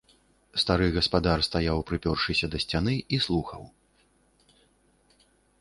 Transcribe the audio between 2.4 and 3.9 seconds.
да сцяны, і слухаў.